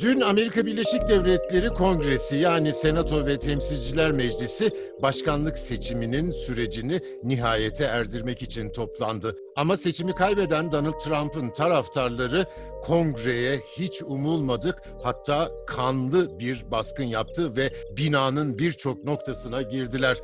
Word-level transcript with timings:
Dün 0.00 0.20
Amerika 0.20 0.66
Birleşik 0.66 1.08
Devletleri 1.08 1.68
Kongresi 1.68 2.36
yani 2.36 2.72
Senato 2.72 3.26
ve 3.26 3.38
Temsilciler 3.38 4.12
Meclisi 4.12 4.70
başkanlık 5.02 5.58
seçiminin 5.58 6.30
sürecini 6.30 7.00
nihayete 7.22 7.84
erdirmek 7.84 8.42
için 8.42 8.70
toplandı. 8.70 9.36
Ama 9.56 9.76
seçimi 9.76 10.14
kaybeden 10.14 10.72
Donald 10.72 10.98
Trump'ın 10.98 11.50
taraftarları 11.50 12.46
kongreye 12.82 13.60
hiç 13.76 14.02
umulmadık 14.02 14.82
hatta 15.02 15.50
kanlı 15.66 16.38
bir 16.38 16.70
baskın 16.70 17.04
yaptı 17.04 17.56
ve 17.56 17.72
binanın 17.96 18.58
birçok 18.58 19.04
noktasına 19.04 19.62
girdiler. 19.62 20.16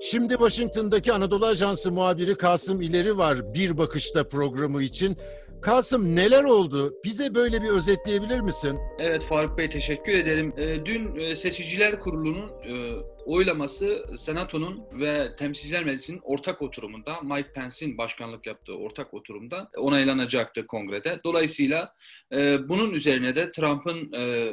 Şimdi 0.00 0.32
Washington'daki 0.32 1.12
Anadolu 1.12 1.46
Ajansı 1.46 1.92
muhabiri 1.92 2.34
Kasım 2.34 2.80
İleri 2.80 3.18
var 3.18 3.54
bir 3.54 3.78
bakışta 3.78 4.28
programı 4.28 4.82
için. 4.82 5.16
Kasım 5.62 6.16
neler 6.16 6.44
oldu? 6.44 6.92
Bize 7.04 7.34
böyle 7.34 7.62
bir 7.62 7.68
özetleyebilir 7.68 8.40
misin? 8.40 8.78
Evet 8.98 9.22
Faruk 9.28 9.58
Bey 9.58 9.70
teşekkür 9.70 10.12
ederim. 10.12 10.52
E, 10.56 10.86
dün 10.86 11.16
e, 11.16 11.34
Seçiciler 11.34 12.00
Kurulu'nun 12.00 12.48
e, 12.48 12.72
oylaması 13.28 14.04
Senato'nun 14.16 14.82
ve 14.92 15.36
Temsilciler 15.36 15.84
Meclisi'nin 15.84 16.20
ortak 16.22 16.62
oturumunda 16.62 17.20
Mike 17.22 17.52
Pence'in 17.52 17.98
başkanlık 17.98 18.46
yaptığı 18.46 18.74
ortak 18.74 19.14
oturumda 19.14 19.70
onaylanacaktı 19.76 20.66
kongrede. 20.66 21.20
Dolayısıyla 21.24 21.94
e, 22.32 22.68
bunun 22.68 22.94
üzerine 22.94 23.36
de 23.36 23.52
Trump'ın 23.52 24.12
e, 24.12 24.52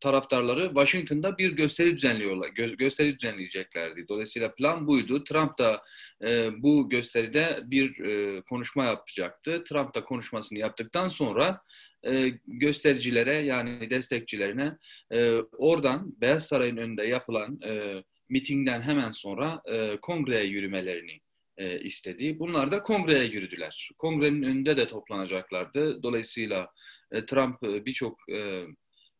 taraftarları 0.00 0.66
Washington'da 0.66 1.38
bir 1.38 1.52
gösteri 1.52 1.96
düzenliyorlar. 1.96 2.48
Gö- 2.48 2.76
gösteri 2.76 3.18
düzenleyeceklerdi. 3.18 4.08
Dolayısıyla 4.08 4.54
plan 4.54 4.86
buydu. 4.86 5.24
Trump 5.24 5.58
da 5.58 5.82
e, 6.24 6.50
bu 6.62 6.88
gösteride 6.88 7.60
bir 7.64 8.04
e, 8.04 8.40
konuşma 8.40 8.84
yapacaktı. 8.84 9.64
Trump 9.64 9.94
da 9.94 10.04
konuşmasını 10.04 10.58
yaptıktan 10.58 11.08
sonra 11.08 11.60
e, 12.06 12.32
göstericilere 12.46 13.34
yani 13.34 13.90
destekçilerine 13.90 14.78
e, 15.10 15.36
oradan 15.58 16.20
Beyaz 16.20 16.46
Saray'ın 16.46 16.76
önünde 16.76 17.02
yapılan 17.02 17.60
e, 17.64 18.02
mitingden 18.28 18.82
hemen 18.82 19.10
sonra 19.10 19.62
e, 19.72 19.96
kongreye 19.96 20.44
yürümelerini 20.44 21.20
e, 21.56 21.80
istedi. 21.80 22.38
Bunlar 22.38 22.70
da 22.70 22.82
kongreye 22.82 23.24
yürüdüler. 23.24 23.90
Kongrenin 23.98 24.42
önünde 24.42 24.76
de 24.76 24.88
toplanacaklardı. 24.88 26.02
Dolayısıyla 26.02 26.70
e, 27.12 27.26
Trump 27.26 27.64
e, 27.64 27.86
birçok 27.86 28.30
e, 28.32 28.64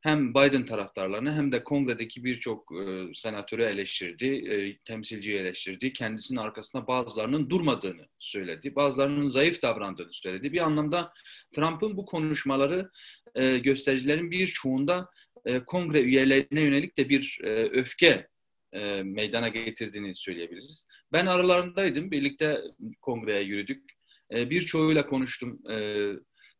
hem 0.01 0.35
Biden 0.35 0.67
taraftarlarını 0.67 1.35
hem 1.35 1.53
de 1.53 1.65
kongredeki 1.65 2.25
birçok 2.25 2.73
e, 2.73 3.15
senatörü 3.15 3.63
eleştirdi, 3.63 4.27
e, 4.27 4.79
temsilciyi 4.85 5.39
eleştirdi. 5.39 5.93
Kendisinin 5.93 6.39
arkasında 6.39 6.87
bazılarının 6.87 7.51
durmadığını 7.51 8.07
söyledi, 8.19 8.75
bazılarının 8.75 9.29
zayıf 9.29 9.63
davrandığını 9.63 10.13
söyledi. 10.13 10.53
Bir 10.53 10.61
anlamda 10.61 11.13
Trump'ın 11.55 11.97
bu 11.97 12.07
konuşmaları 12.07 12.91
e, 13.35 13.59
göstericilerin 13.59 14.31
birçoğunda 14.31 15.11
e, 15.45 15.61
kongre 15.61 16.01
üyelerine 16.01 16.61
yönelik 16.61 16.99
de 16.99 17.09
bir 17.09 17.39
e, 17.45 17.51
öfke 17.51 18.29
e, 18.73 19.03
meydana 19.03 19.49
getirdiğini 19.49 20.15
söyleyebiliriz. 20.15 20.87
Ben 21.13 21.27
aralarındaydım, 21.27 22.11
birlikte 22.11 22.61
kongreye 23.01 23.43
yürüdük. 23.43 23.97
E, 24.33 24.51
birçoğuyla 24.51 25.07
konuştum. 25.07 25.71
E, 25.71 25.77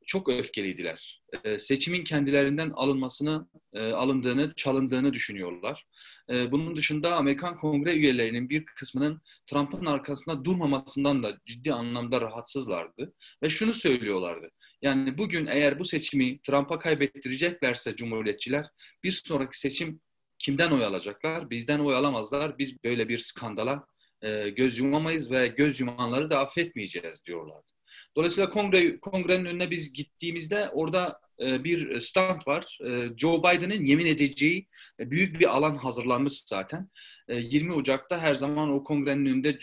çok 0.07 0.29
öfkeliydiler. 0.29 1.23
E, 1.45 1.59
seçimin 1.59 2.05
kendilerinden 2.05 2.71
alınmasını, 2.71 3.49
e, 3.73 3.81
alındığını, 3.81 4.53
çalındığını 4.57 5.13
düşünüyorlar. 5.13 5.87
E, 6.31 6.53
bunun 6.53 6.77
dışında 6.77 7.17
Amerikan 7.17 7.59
Kongre 7.59 7.95
üyelerinin 7.95 8.49
bir 8.49 8.65
kısmının 8.65 9.21
Trump'ın 9.47 9.87
arkasında 9.87 10.45
durmamasından 10.45 11.23
da 11.23 11.39
ciddi 11.47 11.73
anlamda 11.73 12.21
rahatsızlardı. 12.21 13.15
Ve 13.43 13.51
şunu 13.51 13.73
söylüyorlardı. 13.73 14.51
Yani 14.83 15.19
bugün 15.19 15.47
eğer 15.47 15.79
bu 15.79 15.85
seçimi 15.85 16.41
Trump'a 16.43 16.79
kaybettireceklerse 16.79 17.97
Cumhuriyetçiler 17.97 18.67
bir 19.05 19.11
sonraki 19.25 19.61
seçim 19.61 20.01
kimden 20.39 20.71
oy 20.71 20.85
alacaklar? 20.85 21.51
Bizden 21.51 21.79
oy 21.79 21.95
alamazlar. 21.95 22.59
Biz 22.59 22.85
böyle 22.85 23.09
bir 23.09 23.19
skandala 23.19 23.87
e, 24.23 24.49
göz 24.49 24.79
yumamayız 24.79 25.31
ve 25.31 25.49
göz 25.49 25.81
yumanları 25.81 26.31
da 26.31 26.39
affetmeyeceğiz 26.39 27.25
diyorlardı. 27.27 27.73
Dolayısıyla 28.17 28.51
kongre, 28.51 29.01
kongrenin 29.01 29.45
önüne 29.45 29.71
biz 29.71 29.93
gittiğimizde 29.93 30.69
orada 30.69 31.21
e, 31.41 31.65
bir 31.65 32.01
stand 32.01 32.41
var. 32.47 32.79
E, 32.85 33.09
Joe 33.17 33.39
Biden'ın 33.39 33.85
yemin 33.85 34.07
edeceği 34.07 34.69
e, 35.01 35.11
büyük 35.11 35.41
bir 35.41 35.57
alan 35.57 35.77
hazırlanmış 35.77 36.43
zaten. 36.47 36.91
E, 37.29 37.37
20 37.37 37.75
Ocak'ta 37.75 38.19
her 38.19 38.35
zaman 38.35 38.71
o 38.71 38.85
kongrenin 38.85 39.27
önünde 39.27 39.59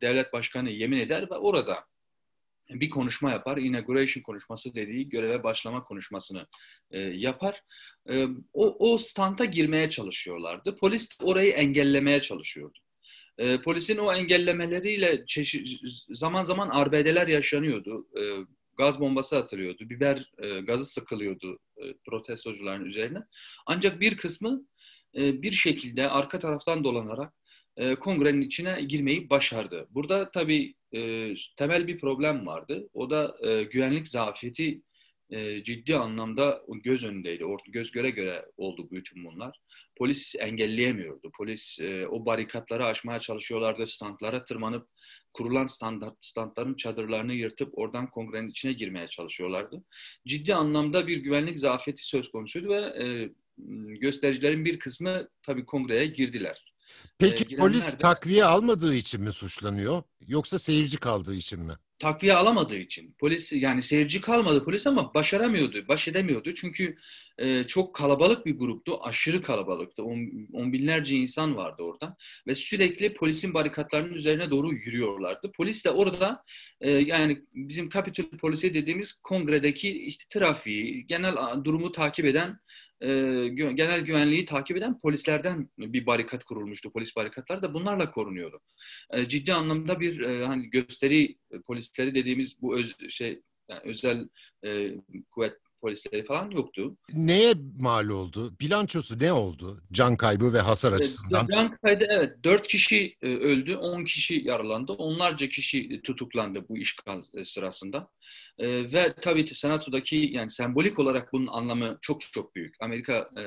devlet 0.00 0.32
başkanı 0.32 0.70
yemin 0.70 0.98
eder 0.98 1.30
ve 1.30 1.34
orada 1.34 1.84
bir 2.70 2.90
konuşma 2.90 3.30
yapar. 3.30 3.56
Inauguration 3.56 4.22
konuşması 4.22 4.74
dediği 4.74 5.08
göreve 5.08 5.42
başlama 5.42 5.84
konuşmasını 5.84 6.46
e, 6.90 6.98
yapar. 7.00 7.62
E, 8.08 8.24
o, 8.52 8.92
o 8.92 8.98
standa 8.98 9.44
girmeye 9.44 9.90
çalışıyorlardı. 9.90 10.76
Polis 10.76 11.08
orayı 11.22 11.52
engellemeye 11.52 12.20
çalışıyordu. 12.20 12.78
E, 13.38 13.62
polisin 13.62 13.98
o 13.98 14.12
engellemeleriyle 14.12 15.26
çeşit, 15.26 15.68
zaman 16.08 16.44
zaman 16.44 16.68
arbedeler 16.68 17.26
yaşanıyordu. 17.26 18.06
E, 18.18 18.22
gaz 18.78 19.00
bombası 19.00 19.36
atılıyordu, 19.36 19.90
biber 19.90 20.30
e, 20.38 20.60
gazı 20.60 20.84
sıkılıyordu 20.84 21.58
e, 21.76 21.94
protestocuların 22.06 22.84
üzerine. 22.84 23.18
Ancak 23.66 24.00
bir 24.00 24.16
kısmı 24.16 24.66
e, 25.16 25.42
bir 25.42 25.52
şekilde 25.52 26.08
arka 26.10 26.38
taraftan 26.38 26.84
dolanarak 26.84 27.32
e, 27.76 27.94
kongrenin 27.94 28.40
içine 28.40 28.82
girmeyi 28.82 29.30
başardı. 29.30 29.86
Burada 29.90 30.30
tabii 30.30 30.74
e, 30.94 31.34
temel 31.56 31.86
bir 31.86 31.98
problem 31.98 32.46
vardı. 32.46 32.88
O 32.92 33.10
da 33.10 33.36
e, 33.42 33.62
güvenlik 33.62 34.08
zafiyeti 34.08 34.82
e, 35.30 35.62
ciddi 35.62 35.96
anlamda 35.96 36.62
göz 36.68 37.04
önündeydi. 37.04 37.44
Or, 37.44 37.58
göz 37.68 37.90
göre 37.90 38.10
göre 38.10 38.46
oldu 38.56 38.88
bütün 38.90 39.24
bunlar. 39.24 39.56
Polis 39.96 40.34
engelleyemiyordu. 40.38 41.30
Polis 41.36 41.80
e, 41.80 42.06
o 42.08 42.26
barikatları 42.26 42.86
aşmaya 42.86 43.20
çalışıyorlardı. 43.20 43.86
Standlara 43.86 44.44
tırmanıp 44.44 44.88
kurulan 45.32 45.66
standart, 45.66 46.16
standların 46.20 46.74
çadırlarını 46.74 47.34
yırtıp 47.34 47.78
oradan 47.78 48.10
kongrenin 48.10 48.48
içine 48.48 48.72
girmeye 48.72 49.08
çalışıyorlardı. 49.08 49.84
Ciddi 50.26 50.54
anlamda 50.54 51.06
bir 51.06 51.16
güvenlik 51.16 51.58
zafiyeti 51.58 52.06
söz 52.06 52.30
konusuydu 52.30 52.68
ve 52.68 53.04
e, 53.04 53.30
göstericilerin 54.00 54.64
bir 54.64 54.78
kısmı 54.78 55.28
tabii 55.42 55.66
kongreye 55.66 56.06
girdiler. 56.06 56.73
Peki 57.18 57.54
e, 57.54 57.56
polis 57.56 57.92
de, 57.92 57.98
takviye 57.98 58.44
almadığı 58.44 58.94
için 58.94 59.22
mi 59.22 59.32
suçlanıyor 59.32 60.02
yoksa 60.26 60.58
seyirci 60.58 60.96
kaldığı 60.96 61.34
için 61.34 61.60
mi? 61.60 61.72
takviye 61.98 62.34
alamadığı 62.34 62.76
için. 62.76 63.14
Polis 63.18 63.52
yani 63.52 63.82
seyirci 63.82 64.20
kalmadı 64.20 64.64
polis 64.64 64.86
ama 64.86 65.14
başaramıyordu, 65.14 65.88
baş 65.88 66.08
edemiyordu. 66.08 66.54
Çünkü 66.54 66.96
e, 67.38 67.66
çok 67.66 67.94
kalabalık 67.94 68.46
bir 68.46 68.58
gruptu, 68.58 68.98
aşırı 69.02 69.42
kalabalıktı. 69.42 70.04
On, 70.04 70.18
on 70.52 70.72
binlerce 70.72 71.16
insan 71.16 71.56
vardı 71.56 71.82
orada 71.82 72.16
ve 72.46 72.54
sürekli 72.54 73.14
polisin 73.14 73.54
barikatlarının 73.54 74.14
üzerine 74.14 74.50
doğru 74.50 74.74
yürüyorlardı. 74.74 75.52
Polis 75.52 75.84
de 75.84 75.90
orada 75.90 76.44
e, 76.80 76.90
yani 76.90 77.42
bizim 77.54 77.90
Capitol 77.90 78.38
polisi 78.38 78.74
dediğimiz 78.74 79.12
kongredeki 79.12 79.90
işte 79.90 80.24
trafiği, 80.30 81.06
genel 81.06 81.64
durumu 81.64 81.92
takip 81.92 82.24
eden 82.24 82.58
e, 83.04 83.48
genel 83.48 84.00
güvenliği 84.00 84.44
takip 84.44 84.76
eden 84.76 85.00
polislerden 85.00 85.68
bir 85.78 86.06
barikat 86.06 86.44
kurulmuştu. 86.44 86.92
Polis 86.92 87.16
barikatları 87.16 87.62
da 87.62 87.74
bunlarla 87.74 88.10
korunuyordu. 88.10 88.60
E, 89.10 89.28
ciddi 89.28 89.54
anlamda 89.54 90.00
bir 90.00 90.20
e, 90.20 90.46
hani 90.46 90.70
gösteri 90.70 91.38
polisleri 91.66 92.14
dediğimiz 92.14 92.62
bu 92.62 92.78
öz, 92.78 92.94
şey 93.10 93.40
yani 93.68 93.80
özel 93.84 94.28
e, 94.64 94.90
kuvvet 95.30 95.54
polisleri 95.80 96.24
falan 96.24 96.50
yoktu. 96.50 96.96
Neye 97.12 97.54
mal 97.80 98.08
oldu? 98.08 98.54
Bilançosu 98.60 99.18
ne 99.18 99.32
oldu? 99.32 99.82
Can 99.92 100.16
kaybı 100.16 100.52
ve 100.52 100.60
hasar 100.60 100.92
açısından. 100.92 101.46
Can 101.52 101.76
kaybı 101.76 102.04
evet. 102.08 102.44
Dört 102.44 102.68
kişi 102.68 103.16
öldü, 103.22 103.76
on 103.76 104.04
kişi 104.04 104.42
yaralandı. 104.44 104.92
Onlarca 104.92 105.48
kişi 105.48 106.02
tutuklandı 106.02 106.68
bu 106.68 106.78
işgal 106.78 107.22
sırasında. 107.44 108.10
E, 108.58 108.92
ve 108.92 109.14
tabii 109.20 109.46
senatodaki 109.46 110.16
yani 110.16 110.50
sembolik 110.50 110.98
olarak 110.98 111.32
bunun 111.32 111.46
anlamı 111.46 111.98
çok 112.02 112.20
çok 112.20 112.54
büyük. 112.54 112.74
Amerika 112.80 113.30
e, 113.38 113.42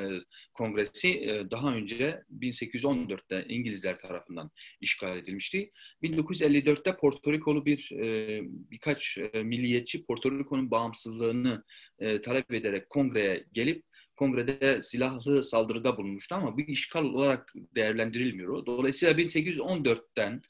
Kongresi 0.53 1.09
e, 1.09 1.51
daha 1.51 1.73
önce 1.73 2.23
1814'te 2.39 3.45
İngilizler 3.49 3.99
tarafından 3.99 4.51
işgal 4.81 5.17
edilmişti. 5.17 5.71
1954'te 6.03 6.95
Porto 6.97 7.33
Rikolu 7.33 7.65
bir 7.65 7.91
e, 7.91 8.39
birkaç 8.43 9.17
e, 9.17 9.43
milliyetçi 9.43 10.05
Porto 10.05 10.31
Riko'nun 10.31 10.71
bağımsızlığını 10.71 11.63
e, 11.99 12.21
talep 12.21 12.53
ederek 12.53 12.89
kongreye 12.89 13.45
gelip 13.53 13.83
kongrede 14.15 14.81
silahlı 14.81 15.43
saldırıda 15.43 15.97
bulunmuştu 15.97 16.35
ama 16.35 16.57
bir 16.57 16.67
işgal 16.67 17.03
olarak 17.03 17.53
değerlendirilmiyor. 17.75 18.65
Dolayısıyla 18.65 19.13
1814'ten 19.13 20.41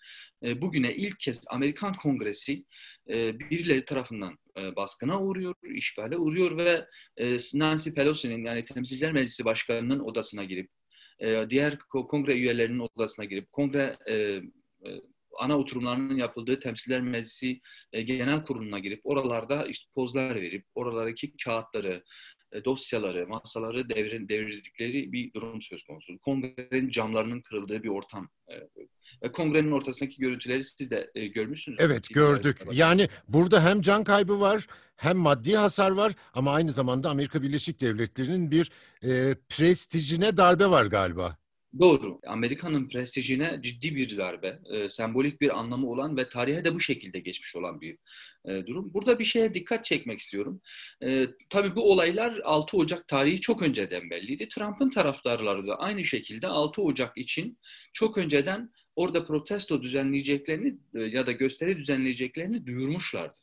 e, 0.44 0.62
bugüne 0.62 0.96
ilk 0.96 1.20
kez 1.20 1.42
Amerikan 1.50 1.92
Kongresi 1.94 2.66
birileri 3.10 3.86
tarafından 3.86 4.38
e, 4.58 4.76
baskına 4.76 5.22
uğruyor, 5.22 5.56
işgale 5.64 6.18
uğruyor 6.18 6.58
ve 6.58 6.88
e, 7.18 7.38
Nancy 7.54 7.90
Pelosi'nin 7.90 8.46
yani 8.46 8.66
Temsilciler 8.66 9.12
Meclisi 9.12 9.46
Başkanı'nın 9.46 10.00
odasına 10.00 10.44
girip, 10.44 10.70
e, 11.20 11.46
diğer 11.50 11.80
kongre 11.80 12.34
üyelerinin 12.34 12.80
odasına 12.80 13.26
girip, 13.26 13.52
kongre 13.52 13.98
ana 15.40 15.58
oturumlarının 15.58 16.18
yapıldığı 16.18 16.60
Temsiller 16.60 17.02
Meclisi 17.02 17.62
Genel 17.92 18.46
Kurulu'na 18.46 18.80
girip 18.80 19.02
oralarda 19.04 19.66
işte 19.66 19.90
pozlar 19.96 20.36
verip 20.36 20.66
oralardaki 20.76 21.38
kağıtları, 21.38 22.04
dosyaları, 22.66 23.28
masaları 23.28 23.90
devrin, 23.90 24.30
devirdikleri 24.30 25.12
bir 25.12 25.34
durum 25.34 25.62
söz 25.62 25.84
konusu. 25.84 26.20
Kongrenin 26.20 26.90
camlarının 26.90 27.42
kırıldığı 27.42 27.84
bir 27.84 27.90
ortam. 27.90 28.30
Kongrenin 29.34 29.72
ortasındaki 29.72 30.22
görüntüleri 30.22 30.64
siz 30.64 30.92
de 30.92 31.12
e, 31.16 31.28
görmüşsünüz. 31.28 31.78
Evet 31.82 32.10
gördük. 32.10 32.58
Yani 32.72 33.08
burada 33.28 33.66
hem 33.66 33.82
can 33.82 34.04
kaybı 34.04 34.40
var 34.40 34.68
hem 34.96 35.18
maddi 35.18 35.56
hasar 35.56 35.92
var 35.92 36.14
ama 36.34 36.54
aynı 36.54 36.72
zamanda 36.72 37.10
Amerika 37.10 37.42
Birleşik 37.42 37.82
Devletleri'nin 37.82 38.52
bir 38.52 38.72
e, 39.04 39.36
prestijine 39.50 40.38
darbe 40.38 40.70
var 40.70 40.86
galiba. 40.86 41.38
Doğru. 41.80 42.20
Amerika'nın 42.28 42.88
prestijine 42.88 43.60
ciddi 43.62 43.96
bir 43.96 44.18
darbe, 44.18 44.60
e, 44.74 44.90
sembolik 44.90 45.42
bir 45.42 45.60
anlamı 45.60 45.90
olan 45.90 46.18
ve 46.18 46.30
tarihe 46.30 46.64
de 46.64 46.76
bu 46.76 46.80
şekilde 46.80 47.20
geçmiş 47.20 47.56
olan 47.56 47.82
bir 47.82 47.98
e, 48.46 48.66
durum. 48.68 48.94
Burada 48.94 49.20
bir 49.20 49.26
şeye 49.26 49.54
dikkat 49.54 49.86
çekmek 49.86 50.20
istiyorum. 50.20 50.62
E, 51.04 51.28
tabii 51.50 51.76
bu 51.76 51.92
olaylar 51.92 52.42
6 52.44 52.78
Ocak 52.78 53.08
tarihi 53.08 53.42
çok 53.42 53.62
önceden 53.62 54.10
belliydi. 54.10 54.48
Trump'ın 54.50 54.90
taraftarları 54.90 55.68
da 55.68 55.80
aynı 55.80 56.04
şekilde 56.04 56.48
6 56.48 56.82
Ocak 56.82 57.18
için 57.18 57.60
çok 57.94 58.18
önceden 58.18 58.72
orada 58.98 59.26
protesto 59.26 59.82
düzenleyeceklerini 59.82 60.78
e, 60.96 61.00
ya 61.00 61.28
da 61.28 61.32
gösteri 61.32 61.78
düzenleyeceklerini 61.78 62.66
duyurmuşlardı. 62.66 63.40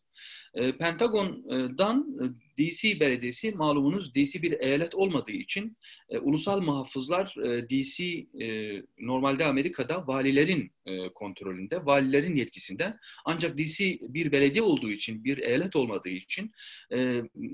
E, 0.55 0.77
Pentagon'dan 0.77 2.19
e, 2.21 2.25
DC 2.59 3.01
Belediyesi 3.01 3.53
malumunuz 3.53 4.15
DC 4.15 4.43
bir 4.43 4.53
eyalet 4.53 4.95
olmadığı 4.95 5.33
için 5.33 5.77
ulusal 6.21 6.61
muhafızlar 6.61 7.35
DC 7.71 8.27
normalde 8.99 9.45
Amerika'da 9.45 10.07
valilerin 10.07 10.73
kontrolünde, 11.15 11.87
valilerin 11.87 12.35
yetkisinde. 12.35 12.97
Ancak 13.25 13.59
DC 13.59 13.99
bir 14.01 14.33
belediye 14.33 14.63
olduğu 14.63 14.91
için, 14.91 15.25
bir 15.25 15.39
eyalet 15.39 15.77
olmadığı 15.77 16.09
için 16.09 16.53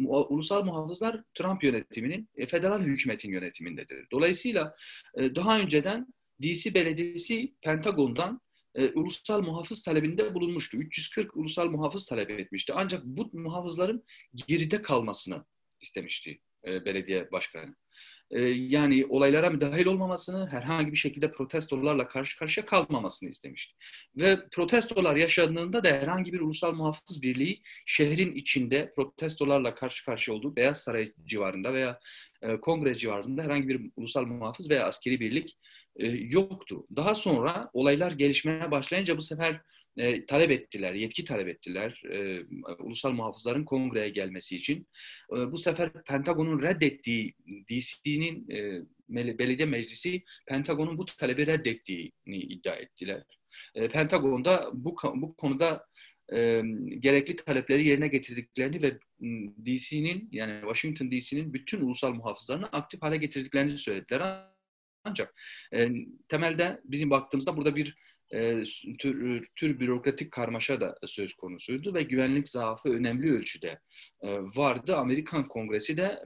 ulusal 0.08 0.64
muhafızlar 0.64 1.20
Trump 1.34 1.64
yönetiminin, 1.64 2.28
federal 2.48 2.82
hükümetin 2.82 3.32
yönetimindedir. 3.32 4.06
Dolayısıyla 4.12 4.74
daha 5.16 5.60
önceden 5.60 6.06
DC 6.42 6.74
Belediyesi 6.74 7.54
Pentagon'dan 7.62 8.40
e, 8.74 8.88
ulusal 8.88 9.42
muhafız 9.42 9.82
talebinde 9.82 10.34
bulunmuştu. 10.34 10.76
340 10.76 11.36
ulusal 11.36 11.70
muhafız 11.70 12.06
talep 12.06 12.30
etmişti. 12.30 12.72
Ancak 12.76 13.04
bu 13.04 13.30
muhafızların 13.32 14.04
geride 14.48 14.82
kalmasını 14.82 15.44
istemişti 15.80 16.40
e, 16.66 16.84
belediye 16.84 17.32
başkanı. 17.32 17.74
E, 18.30 18.40
yani 18.48 19.06
olaylara 19.08 19.50
müdahil 19.50 19.86
olmamasını, 19.86 20.48
herhangi 20.48 20.92
bir 20.92 20.96
şekilde 20.96 21.32
protestolarla 21.32 22.08
karşı 22.08 22.38
karşıya 22.38 22.66
kalmamasını 22.66 23.30
istemişti. 23.30 23.74
Ve 24.16 24.48
protestolar 24.52 25.16
yaşandığında 25.16 25.84
da 25.84 25.88
herhangi 25.88 26.32
bir 26.32 26.40
ulusal 26.40 26.72
muhafız 26.72 27.22
birliği 27.22 27.62
şehrin 27.86 28.34
içinde 28.34 28.92
protestolarla 28.96 29.74
karşı 29.74 30.04
karşıya 30.04 30.36
olduğu 30.36 30.56
Beyaz 30.56 30.80
Saray 30.82 31.12
civarında 31.26 31.72
veya 31.72 32.00
e, 32.42 32.56
kongre 32.60 32.94
civarında 32.94 33.42
herhangi 33.42 33.68
bir 33.68 33.90
ulusal 33.96 34.26
muhafız 34.26 34.70
veya 34.70 34.86
askeri 34.86 35.20
birlik 35.20 35.56
e, 35.96 36.06
yoktu. 36.06 36.86
Daha 36.96 37.14
sonra 37.14 37.70
olaylar 37.72 38.12
gelişmeye 38.12 38.70
başlayınca 38.70 39.16
bu 39.16 39.22
sefer 39.22 39.60
e, 39.96 40.26
talep 40.26 40.50
ettiler, 40.50 40.94
yetki 40.94 41.24
talep 41.24 41.48
ettiler 41.48 42.02
e, 42.12 42.40
ulusal 42.78 43.12
muhafızların 43.12 43.64
kongreye 43.64 44.08
gelmesi 44.08 44.56
için. 44.56 44.88
E, 45.32 45.52
bu 45.52 45.56
sefer 45.56 45.92
Pentagon'un 45.92 46.62
reddettiği 46.62 47.34
DC'nin 47.70 48.50
e, 48.50 49.38
belediye 49.38 49.66
meclisi 49.66 50.24
Pentagon'un 50.46 50.98
bu 50.98 51.06
talebi 51.06 51.46
reddettiğini 51.46 52.36
iddia 52.38 52.74
ettiler. 52.74 53.22
E, 53.74 53.88
Pentagon'da 53.88 54.70
bu, 54.72 54.96
bu 55.14 55.36
konuda 55.36 55.86
e, 56.32 56.62
gerekli 56.98 57.36
talepleri 57.36 57.86
yerine 57.86 58.08
getirdiklerini 58.08 58.82
ve 58.82 58.98
DC'nin 59.66 60.28
yani 60.32 60.60
Washington 60.60 61.10
DC'nin 61.10 61.54
bütün 61.54 61.80
ulusal 61.80 62.12
muhafızlarını 62.12 62.66
aktif 62.66 63.02
hale 63.02 63.16
getirdiklerini 63.16 63.78
söylediler. 63.78 64.50
Ancak 65.04 65.34
e, 65.74 65.88
temelde 66.28 66.80
bizim 66.84 67.10
baktığımızda 67.10 67.56
burada 67.56 67.76
bir 67.76 67.96
e, 68.34 68.62
tür, 68.98 69.46
tür 69.56 69.80
bürokratik 69.80 70.32
karmaşa 70.32 70.80
da 70.80 70.94
söz 71.06 71.34
konusuydu 71.34 71.94
ve 71.94 72.02
güvenlik 72.02 72.48
zaafı 72.48 72.88
önemli 72.88 73.32
ölçüde 73.32 73.80
e, 74.22 74.28
vardı. 74.38 74.96
Amerikan 74.96 75.48
Kongresi 75.48 75.96
de 75.96 76.18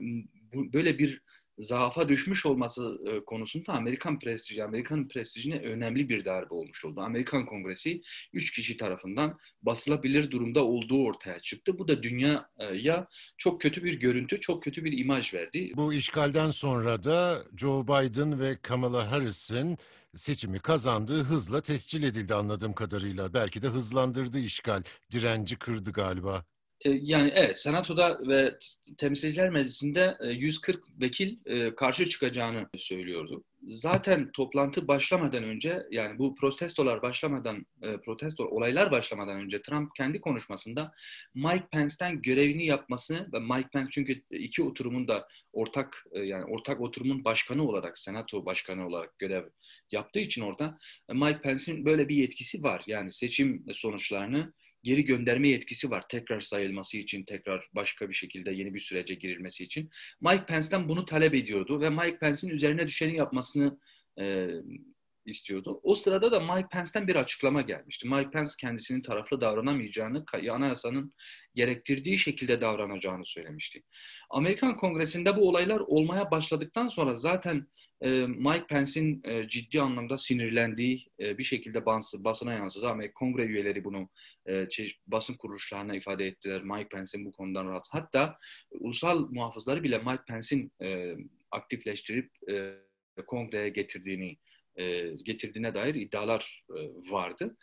bu, 0.53 0.73
böyle 0.73 0.97
bir 0.99 1.21
zaafa 1.59 2.09
düşmüş 2.09 2.45
olması 2.45 2.99
e, 3.07 3.25
konusunda 3.25 3.73
Amerikan 3.73 4.19
prestiji, 4.19 4.63
Amerikan 4.63 5.07
prestijine 5.07 5.59
önemli 5.59 6.09
bir 6.09 6.25
darbe 6.25 6.53
olmuş 6.53 6.85
oldu. 6.85 7.01
Amerikan 7.01 7.45
Kongresi 7.45 8.01
üç 8.33 8.51
kişi 8.51 8.77
tarafından 8.77 9.37
basılabilir 9.61 10.31
durumda 10.31 10.63
olduğu 10.63 11.03
ortaya 11.03 11.39
çıktı. 11.39 11.79
Bu 11.79 11.87
da 11.87 12.03
dünyaya 12.03 13.07
çok 13.37 13.61
kötü 13.61 13.83
bir 13.83 13.99
görüntü, 13.99 14.39
çok 14.39 14.63
kötü 14.63 14.83
bir 14.83 14.97
imaj 14.97 15.33
verdi. 15.33 15.71
Bu 15.75 15.93
işgalden 15.93 16.49
sonra 16.49 17.03
da 17.03 17.43
Joe 17.57 17.83
Biden 17.83 18.39
ve 18.39 18.57
Kamala 18.61 19.11
Harris'in 19.11 19.77
seçimi 20.15 20.59
kazandığı 20.59 21.23
hızla 21.23 21.61
tescil 21.61 22.03
edildi 22.03 22.33
anladığım 22.33 22.73
kadarıyla. 22.73 23.33
Belki 23.33 23.61
de 23.61 23.67
hızlandırdı 23.67 24.39
işgal, 24.39 24.83
direnci 25.11 25.55
kırdı 25.55 25.91
galiba. 25.91 26.45
E, 26.81 26.89
yani 26.89 27.31
evet 27.35 27.57
Senato'da 27.57 28.19
ve 28.27 28.57
Temsilciler 28.97 29.49
Meclisi'nde 29.49 30.17
140 30.23 30.75
e, 30.75 30.81
vekil 31.01 31.37
e, 31.45 31.75
karşı 31.75 32.09
çıkacağını 32.09 32.67
söylüyordu. 32.75 33.43
Zaten 33.63 34.31
toplantı 34.31 34.87
başlamadan 34.87 35.43
önce 35.43 35.83
yani 35.91 36.19
bu 36.19 36.35
protestolar 36.35 37.01
başlamadan 37.01 37.65
protesto 38.05 38.45
olaylar 38.45 38.91
başlamadan 38.91 39.37
önce 39.37 39.61
Trump 39.61 39.95
kendi 39.95 40.21
konuşmasında 40.21 40.91
Mike 41.35 41.67
Pence'ten 41.71 42.21
görevini 42.21 42.65
yapmasını 42.65 43.29
ve 43.33 43.39
Mike 43.39 43.69
Pence 43.73 43.89
çünkü 43.91 44.21
iki 44.29 44.63
oturumun 44.63 45.07
da 45.07 45.27
ortak 45.53 46.05
yani 46.13 46.45
ortak 46.45 46.81
oturumun 46.81 47.23
başkanı 47.25 47.67
olarak 47.67 47.97
Senato 47.97 48.45
başkanı 48.45 48.87
olarak 48.87 49.19
görev 49.19 49.43
yaptığı 49.91 50.19
için 50.19 50.41
orada 50.41 50.77
Mike 51.13 51.41
Pence'in 51.41 51.85
böyle 51.85 52.09
bir 52.09 52.15
yetkisi 52.15 52.63
var. 52.63 52.83
Yani 52.87 53.11
seçim 53.11 53.65
sonuçlarını 53.73 54.53
geri 54.85 55.05
gönderme 55.05 55.47
yetkisi 55.47 55.91
var 55.91 56.03
tekrar 56.09 56.41
sayılması 56.41 56.97
için, 56.97 57.23
tekrar 57.23 57.69
başka 57.73 58.09
bir 58.09 58.13
şekilde 58.13 58.51
yeni 58.51 58.73
bir 58.73 58.79
sürece 58.79 59.15
girilmesi 59.15 59.63
için. 59.63 59.89
Mike 60.21 60.45
Pence'den 60.45 60.89
bunu 60.89 61.05
talep 61.05 61.33
ediyordu 61.33 61.81
ve 61.81 61.89
Mike 61.89 62.19
Pence'in 62.19 62.51
üzerine 62.51 62.87
düşeni 62.87 63.17
yapmasını 63.17 63.79
e, 64.19 64.47
istiyordu. 65.25 65.79
O 65.83 65.95
sırada 65.95 66.31
da 66.31 66.39
Mike 66.39 66.67
Pence'den 66.71 67.07
bir 67.07 67.15
açıklama 67.15 67.61
gelmişti. 67.61 68.07
Mike 68.07 68.29
Pence 68.29 68.51
kendisinin 68.61 69.01
taraflı 69.01 69.41
davranamayacağını, 69.41 70.25
anayasanın 70.51 71.13
gerektirdiği 71.55 72.17
şekilde 72.17 72.61
davranacağını 72.61 73.25
söylemişti. 73.25 73.83
Amerikan 74.29 74.77
Kongresi'nde 74.77 75.37
bu 75.37 75.49
olaylar 75.49 75.79
olmaya 75.79 76.31
başladıktan 76.31 76.87
sonra 76.87 77.15
zaten 77.15 77.67
Mike 78.01 78.67
Pence'in 78.69 79.21
e, 79.23 79.47
ciddi 79.47 79.81
anlamda 79.81 80.17
sinirlendiği 80.17 81.07
e, 81.19 81.37
bir 81.37 81.43
şekilde 81.43 81.85
basına 82.13 82.53
yansıdı. 82.53 82.87
Ama 82.87 83.03
kongre 83.13 83.43
üyeleri 83.43 83.83
bunu 83.83 84.09
basın 85.07 85.33
kuruluşlarına 85.33 85.95
ifade 85.95 86.25
ettiler. 86.25 86.63
Mike 86.63 86.87
Pence'in 86.87 87.25
bu 87.25 87.31
konudan 87.31 87.67
rahat. 87.67 87.87
Hatta 87.91 88.37
ulusal 88.71 89.29
muhafızları 89.29 89.83
bile 89.83 89.97
Mike 89.97 90.23
Pence'in 90.27 90.71
aktifleştirip 91.51 92.31
kongreye 93.27 93.69
getirdiğini 93.69 94.37
getirdiğine 95.23 95.75
dair 95.75 95.95
iddialar 95.95 96.63
vardı. 97.11 97.57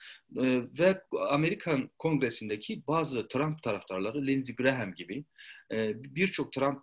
ve 0.78 1.02
Amerikan 1.30 1.90
Kongresi'ndeki 1.98 2.82
bazı 2.86 3.28
Trump 3.28 3.62
taraftarları 3.62 4.26
Lindsey 4.26 4.56
Graham 4.56 4.94
gibi 4.94 5.24
birçok 5.94 6.52
Trump 6.52 6.82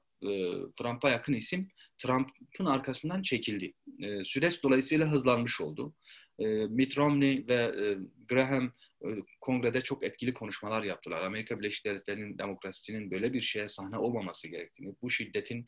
Trump'a 0.77 1.10
yakın 1.10 1.34
isim 1.34 1.70
Trump'ın 2.00 2.65
arkasından 2.65 3.22
çekildi. 3.22 3.74
E, 4.00 4.24
süreç 4.24 4.63
dolayısıyla 4.63 5.12
hızlanmış 5.12 5.62
oldu. 5.62 5.94
E, 6.39 6.46
Mitt 6.48 6.98
Romney 6.98 7.46
ve 7.48 7.56
e, 7.56 7.98
Graham 8.27 8.74
e, 9.06 9.08
kongrede 9.41 9.82
çok 9.82 10.03
etkili 10.03 10.34
konuşmalar 10.34 10.84
yaptılar. 10.84 11.22
Amerika 11.22 11.60
Birleşik 11.60 11.86
Devletleri'nin 11.86 12.38
demokrasisinin 12.38 13.12
böyle 13.12 13.34
bir 13.34 13.41
şeye 13.41 13.68
sahne 13.68 13.98
olmaması 13.98 14.48
gerektiğini, 14.48 14.96
bu 15.01 15.10
şiddetin 15.10 15.65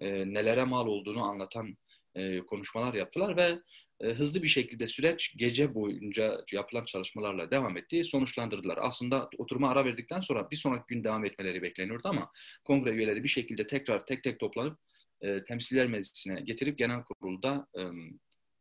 e, 0.00 0.34
nelere 0.34 0.64
mal 0.64 0.86
olduğunu 0.86 1.24
anlatan 1.24 1.76
e, 2.14 2.40
konuşmalar 2.40 2.94
yaptılar 2.94 3.36
ve 3.36 3.58
e, 4.00 4.08
hızlı 4.08 4.42
bir 4.42 4.48
şekilde 4.48 4.86
süreç 4.86 5.34
gece 5.36 5.74
boyunca 5.74 6.38
yapılan 6.52 6.84
çalışmalarla 6.84 7.50
devam 7.50 7.76
etti. 7.76 8.04
Sonuçlandırdılar. 8.04 8.78
Aslında 8.80 9.30
oturuma 9.38 9.70
ara 9.70 9.84
verdikten 9.84 10.20
sonra 10.20 10.50
bir 10.50 10.56
sonraki 10.56 10.84
gün 10.88 11.04
devam 11.04 11.24
etmeleri 11.24 11.62
bekleniyordu 11.62 12.08
ama 12.08 12.30
kongre 12.64 12.90
üyeleri 12.90 13.24
bir 13.24 13.28
şekilde 13.28 13.66
tekrar 13.66 14.06
tek 14.06 14.24
tek 14.24 14.40
toplanıp 14.40 14.78
e, 15.22 15.44
Temsiller 15.44 15.86
Meclisi'ne 15.86 16.40
getirip 16.40 16.78
genel 16.78 17.02
kurulda 17.02 17.66
e, 17.78 17.82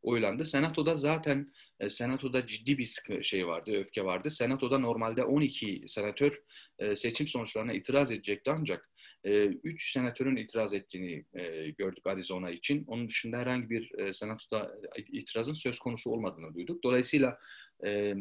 oylandı. 0.01 0.45
Senato'da 0.45 0.95
zaten 0.95 1.47
e, 1.79 1.89
Senato'da 1.89 2.45
ciddi 2.45 2.77
bir 2.77 2.97
şey 3.23 3.47
vardı, 3.47 3.71
öfke 3.71 4.05
vardı. 4.05 4.29
Senato'da 4.29 4.79
normalde 4.79 5.23
12 5.23 5.83
senatör 5.87 6.41
e, 6.79 6.95
seçim 6.95 7.27
sonuçlarına 7.27 7.73
itiraz 7.73 8.11
edecekti 8.11 8.51
ancak 8.51 8.89
3 9.23 9.89
e, 9.89 9.99
senatörün 9.99 10.35
itiraz 10.35 10.73
ettiğini 10.73 11.25
e, 11.33 11.69
gördük 11.69 12.07
Arizona 12.07 12.51
için. 12.51 12.85
Onun 12.87 13.07
dışında 13.07 13.37
herhangi 13.37 13.69
bir 13.69 13.99
e, 13.99 14.13
Senato'da 14.13 14.71
itirazın 14.97 15.53
söz 15.53 15.79
konusu 15.79 16.09
olmadığını 16.11 16.53
duyduk. 16.53 16.83
Dolayısıyla 16.83 17.37
E, 17.85 18.13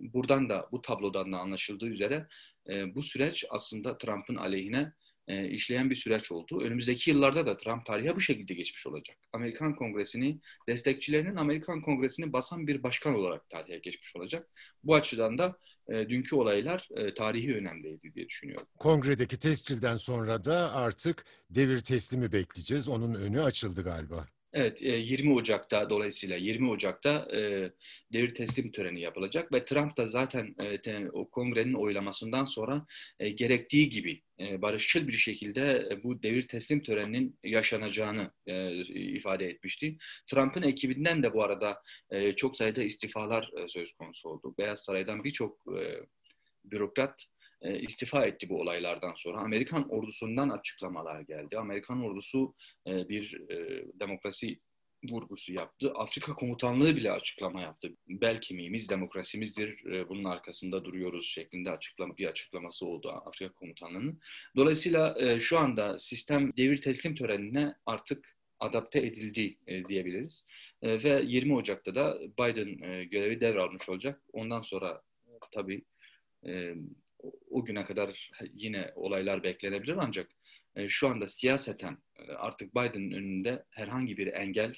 buradan 0.00 0.48
da 0.48 0.68
bu 0.72 0.82
tablodan 0.82 1.32
da 1.32 1.38
anlaşıldığı 1.38 1.86
üzere 1.86 2.26
e, 2.68 2.94
bu 2.94 3.02
süreç 3.02 3.44
aslında 3.50 3.98
Trump'ın 3.98 4.36
aleyhine 4.36 4.92
e, 5.28 5.48
işleyen 5.48 5.90
bir 5.90 5.96
süreç 5.96 6.32
oldu. 6.32 6.60
Önümüzdeki 6.60 7.10
yıllarda 7.10 7.46
da 7.46 7.56
Trump 7.56 7.86
tarihe 7.86 8.16
bu 8.16 8.20
şekilde 8.20 8.54
geçmiş 8.54 8.86
olacak. 8.86 9.16
Amerikan 9.32 9.76
Kongresi'ni, 9.76 10.40
destekçilerinin 10.68 11.36
Amerikan 11.36 11.82
Kongresi'ni 11.82 12.32
basan 12.32 12.66
bir 12.66 12.82
başkan 12.82 13.14
olarak 13.14 13.50
tarihe 13.50 13.78
geçmiş 13.78 14.16
olacak. 14.16 14.48
Bu 14.84 14.94
açıdan 14.94 15.38
da 15.38 15.58
e, 15.88 16.08
dünkü 16.08 16.36
olaylar 16.36 16.88
e, 16.90 17.14
tarihi 17.14 17.54
önemliydi 17.54 18.14
diye 18.14 18.28
düşünüyorum. 18.28 18.66
Kongredeki 18.78 19.38
tescilden 19.38 19.96
sonra 19.96 20.44
da 20.44 20.74
artık 20.74 21.24
devir 21.50 21.80
teslimi 21.80 22.32
bekleyeceğiz. 22.32 22.88
Onun 22.88 23.14
önü 23.14 23.42
açıldı 23.42 23.84
galiba. 23.84 24.26
Evet, 24.52 24.82
e, 24.82 24.96
20 24.96 25.32
Ocak'ta 25.32 25.90
dolayısıyla 25.90 26.36
20 26.36 26.70
Ocak'ta 26.70 27.28
e, 27.36 27.70
devir 28.12 28.34
teslim 28.34 28.72
töreni 28.72 29.00
yapılacak 29.00 29.52
ve 29.52 29.64
Trump 29.64 29.96
da 29.96 30.06
zaten 30.06 30.54
e, 30.58 30.80
te- 30.82 31.10
o 31.10 31.30
kongrenin 31.30 31.74
oylamasından 31.74 32.44
sonra 32.44 32.86
e, 33.20 33.30
gerektiği 33.30 33.90
gibi 33.90 34.22
e, 34.40 34.62
barışçıl 34.62 35.08
bir 35.08 35.12
şekilde 35.12 35.88
e, 35.90 36.02
bu 36.02 36.22
devir 36.22 36.42
teslim 36.42 36.82
töreninin 36.82 37.38
yaşanacağını 37.44 38.30
e, 38.46 38.74
ifade 38.94 39.46
etmişti. 39.48 39.96
Trump'ın 40.26 40.62
ekibinden 40.62 41.22
de 41.22 41.34
bu 41.34 41.44
arada 41.44 41.82
e, 42.10 42.32
çok 42.32 42.56
sayıda 42.56 42.82
istifalar 42.82 43.50
e, 43.56 43.68
söz 43.68 43.92
konusu 43.92 44.28
oldu. 44.28 44.54
Beyaz 44.58 44.84
Saray'dan 44.84 45.24
birçok 45.24 45.58
e, 45.80 45.82
bürokrat 46.64 47.24
e, 47.62 47.78
istifa 47.78 48.26
etti 48.26 48.48
bu 48.48 48.60
olaylardan 48.60 49.14
sonra. 49.14 49.38
Amerikan 49.38 49.88
ordusundan 49.88 50.48
açıklamalar 50.48 51.20
geldi. 51.20 51.58
Amerikan 51.58 52.04
ordusu 52.04 52.54
e, 52.86 53.08
bir 53.08 53.50
e, 53.50 53.84
demokrasi 54.00 54.60
vurgusu 55.10 55.52
yaptı. 55.52 55.92
Afrika 55.94 56.34
komutanlığı 56.34 56.96
bile 56.96 57.12
açıklama 57.12 57.60
yaptı. 57.60 57.92
Bel 58.08 58.40
kemiğimiz 58.40 58.88
demokrasimizdir, 58.88 59.84
e, 59.86 60.08
bunun 60.08 60.24
arkasında 60.24 60.84
duruyoruz 60.84 61.26
şeklinde 61.26 61.70
açıklama 61.70 62.16
bir 62.16 62.26
açıklaması 62.26 62.86
oldu 62.86 63.10
Afrika 63.26 63.54
komutanlığının. 63.54 64.20
Dolayısıyla 64.56 65.38
şu 65.38 65.58
anda 65.58 65.98
sistem 65.98 66.56
devir 66.56 66.76
teslim 66.76 67.14
törenine 67.14 67.74
artık 67.86 68.36
adapte 68.60 68.98
edildi 68.98 69.58
diyebiliriz. 69.88 70.46
Ve 70.82 71.22
20 71.26 71.54
Ocak'ta 71.54 71.94
da 71.94 72.20
Biden 72.20 72.78
görevi 73.10 73.40
devralmış 73.40 73.88
olacak. 73.88 74.22
Ondan 74.32 74.60
sonra 74.60 75.02
tabii 75.52 75.84
o- 77.50 77.64
güne 77.64 77.84
kadar 77.84 78.30
yine 78.54 78.92
olaylar 78.94 79.42
beklenebilir 79.42 79.96
ancak 79.98 80.30
e, 80.76 80.88
şu 80.88 81.08
anda 81.08 81.26
siyaseten 81.26 81.98
e, 82.18 82.32
artık 82.32 82.74
Biden'ın 82.74 83.10
önünde 83.10 83.64
herhangi 83.70 84.18
bir 84.18 84.26
engel 84.26 84.74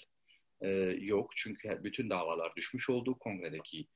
e, 0.60 0.68
yok. 1.00 1.30
Çünkü 1.36 1.80
bütün 1.84 2.10
davalar 2.10 2.52
düşmüş 2.56 2.90
oldu. 2.90 3.18
Kongredeki 3.18 3.86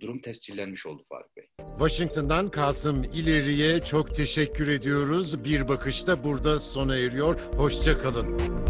durum 0.00 0.20
tescillenmiş 0.20 0.86
oldu 0.86 1.04
Faruk 1.08 1.36
Bey. 1.36 1.46
Washington'dan 1.78 2.50
Kasım 2.50 3.04
İleri'ye 3.04 3.80
çok 3.84 4.14
teşekkür 4.14 4.68
ediyoruz. 4.68 5.44
Bir 5.44 5.68
bakışta 5.68 6.24
burada 6.24 6.58
sona 6.58 6.96
eriyor. 6.96 7.40
Hoşça 7.40 7.98
kalın. 7.98 8.67